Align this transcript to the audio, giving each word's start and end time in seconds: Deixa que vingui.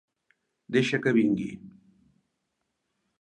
Deixa 0.77 0.99
que 1.03 1.13
vingui. 1.19 1.49